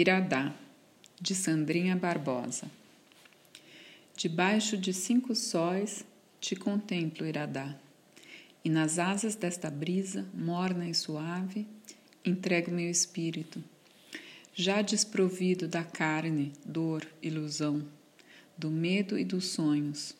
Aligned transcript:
Iradá, 0.00 0.54
de 1.20 1.34
Sandrinha 1.34 1.94
Barbosa. 1.94 2.70
Debaixo 4.16 4.74
de 4.78 4.94
cinco 4.94 5.34
sóis 5.34 6.06
te 6.40 6.56
contemplo, 6.56 7.26
Iradá, 7.26 7.76
e 8.64 8.70
nas 8.70 8.98
asas 8.98 9.34
desta 9.34 9.68
brisa, 9.68 10.26
morna 10.32 10.88
e 10.88 10.94
suave, 10.94 11.66
entrego 12.24 12.70
meu 12.70 12.88
espírito, 12.88 13.62
já 14.54 14.80
desprovido 14.80 15.68
da 15.68 15.84
carne, 15.84 16.54
dor, 16.64 17.06
ilusão, 17.20 17.84
do 18.56 18.70
medo 18.70 19.18
e 19.18 19.24
dos 19.24 19.48
sonhos, 19.48 20.16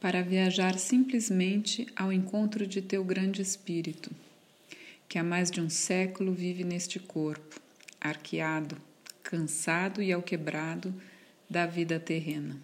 para 0.00 0.22
viajar 0.22 0.78
simplesmente 0.78 1.86
ao 1.94 2.10
encontro 2.10 2.66
de 2.66 2.80
teu 2.80 3.04
grande 3.04 3.42
espírito, 3.42 4.10
que 5.06 5.18
há 5.18 5.22
mais 5.22 5.50
de 5.50 5.60
um 5.60 5.68
século 5.68 6.32
vive 6.32 6.64
neste 6.64 6.98
corpo 6.98 7.60
arqueado, 8.00 8.76
cansado 9.22 10.02
e 10.02 10.12
alquebrado 10.12 10.94
da 11.48 11.66
vida 11.66 12.00
terrena. 12.00 12.56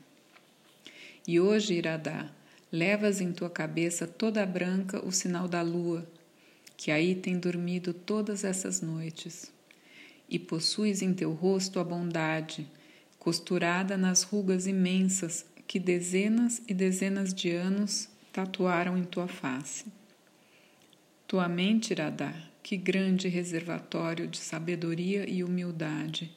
E 1.27 1.39
hoje, 1.41 1.75
Iradá, 1.75 2.31
levas 2.71 3.21
em 3.21 3.33
tua 3.33 3.51
cabeça 3.51 4.07
toda 4.07 4.47
branca 4.47 5.05
o 5.05 5.13
sinal 5.13 5.49
da 5.49 5.63
lua, 5.63 6.07
que 6.77 6.91
aí 6.91 7.15
tem 7.15 7.39
dormido 7.39 7.93
todas 7.93 8.45
essas 8.45 8.81
noites, 8.81 9.53
e 10.29 10.39
possuis 10.39 11.03
em 11.03 11.13
teu 11.13 11.33
rosto 11.33 11.79
a 11.81 11.85
bondade, 11.85 12.67
costurada 13.19 13.97
nas 13.97 14.23
rugas 14.23 14.67
imensas 14.67 15.45
que 15.67 15.81
dezenas 15.81 16.63
e 16.69 16.75
dezenas 16.75 17.35
de 17.35 17.51
anos 17.51 18.09
tatuaram 18.33 18.97
em 18.97 19.05
tua 19.05 19.27
face. 19.27 19.87
Tua 21.27 21.49
mente, 21.49 21.91
Iradá, 21.91 22.33
que 22.67 22.77
grande 22.77 23.29
reservatório 23.29 24.27
de 24.27 24.39
sabedoria 24.39 25.25
e 25.31 25.45
humildade, 25.45 26.35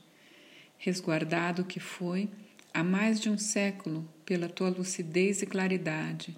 resguardado 0.77 1.63
que 1.63 1.79
foi 1.79 2.29
há 2.71 2.83
mais 2.83 3.19
de 3.19 3.31
um 3.31 3.37
século 3.39 4.07
pela 4.27 4.47
tua 4.47 4.69
lucidez 4.69 5.41
e 5.41 5.47
claridade, 5.47 6.37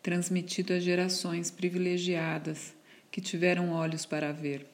transmitido 0.00 0.72
a 0.72 0.78
gerações 0.78 1.50
privilegiadas 1.50 2.72
que 3.10 3.20
tiveram 3.20 3.72
olhos 3.72 4.06
para 4.06 4.30
ver. 4.30 4.64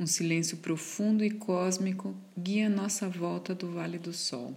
Um 0.00 0.06
silêncio 0.06 0.56
profundo 0.56 1.22
e 1.22 1.30
cósmico 1.30 2.16
guia 2.34 2.70
nossa 2.70 3.10
volta 3.10 3.54
do 3.54 3.70
Vale 3.72 3.98
do 3.98 4.14
Sol. 4.14 4.56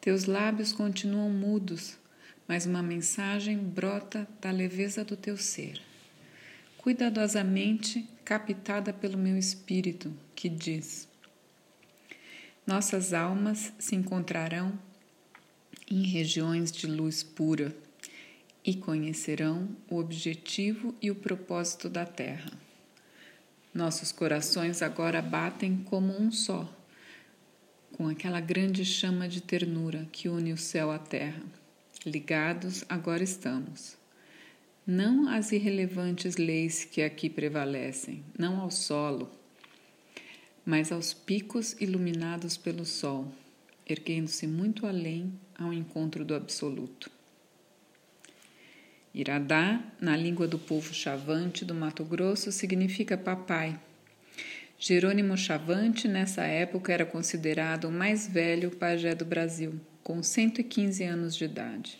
Teus 0.00 0.24
lábios 0.24 0.72
continuam 0.72 1.30
mudos, 1.30 1.98
mas 2.46 2.64
uma 2.64 2.80
mensagem 2.80 3.58
brota 3.58 4.24
da 4.40 4.52
leveza 4.52 5.04
do 5.04 5.16
teu 5.16 5.36
ser 5.36 5.89
cuidadosamente 6.80 8.08
captada 8.24 8.90
pelo 8.90 9.18
meu 9.18 9.36
espírito, 9.36 10.10
que 10.34 10.48
diz: 10.48 11.06
Nossas 12.66 13.12
almas 13.12 13.70
se 13.78 13.94
encontrarão 13.94 14.72
em 15.90 16.02
regiões 16.04 16.72
de 16.72 16.86
luz 16.86 17.22
pura 17.22 17.76
e 18.64 18.74
conhecerão 18.74 19.68
o 19.90 19.98
objetivo 19.98 20.94
e 21.02 21.10
o 21.10 21.14
propósito 21.14 21.88
da 21.90 22.06
Terra. 22.06 22.50
Nossos 23.74 24.10
corações 24.10 24.80
agora 24.80 25.20
batem 25.20 25.84
como 25.84 26.18
um 26.18 26.32
só, 26.32 26.66
com 27.92 28.08
aquela 28.08 28.40
grande 28.40 28.86
chama 28.86 29.28
de 29.28 29.42
ternura 29.42 30.08
que 30.10 30.30
une 30.30 30.52
o 30.52 30.56
céu 30.56 30.90
à 30.90 30.98
terra. 30.98 31.42
Ligados 32.06 32.84
agora 32.88 33.22
estamos 33.22 33.99
não 34.86 35.28
às 35.28 35.52
irrelevantes 35.52 36.36
leis 36.36 36.84
que 36.84 37.02
aqui 37.02 37.28
prevalecem, 37.28 38.24
não 38.38 38.60
ao 38.60 38.70
solo, 38.70 39.30
mas 40.64 40.90
aos 40.90 41.12
picos 41.12 41.76
iluminados 41.80 42.56
pelo 42.56 42.84
sol, 42.84 43.32
erguendo-se 43.88 44.46
muito 44.46 44.86
além 44.86 45.32
ao 45.58 45.72
encontro 45.72 46.24
do 46.24 46.34
absoluto. 46.34 47.10
Iradá, 49.12 49.82
na 50.00 50.16
língua 50.16 50.46
do 50.46 50.58
povo 50.58 50.94
chavante 50.94 51.64
do 51.64 51.74
Mato 51.74 52.04
Grosso, 52.04 52.52
significa 52.52 53.18
papai. 53.18 53.78
Jerônimo 54.78 55.36
Chavante, 55.36 56.08
nessa 56.08 56.44
época, 56.44 56.92
era 56.92 57.04
considerado 57.04 57.86
o 57.86 57.92
mais 57.92 58.26
velho 58.26 58.70
pajé 58.70 59.14
do 59.14 59.24
Brasil, 59.24 59.78
com 60.02 60.22
115 60.22 61.04
anos 61.04 61.36
de 61.36 61.44
idade. 61.44 61.98